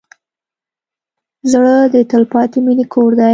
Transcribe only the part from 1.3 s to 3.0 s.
زړه د تلپاتې مینې